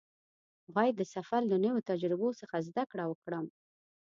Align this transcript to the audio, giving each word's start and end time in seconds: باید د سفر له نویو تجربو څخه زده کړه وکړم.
باید 0.75 0.95
د 0.97 1.03
سفر 1.15 1.41
له 1.51 1.57
نویو 1.63 1.85
تجربو 1.89 2.29
څخه 2.41 2.55
زده 2.67 2.83
کړه 2.91 3.05
وکړم. 3.07 3.45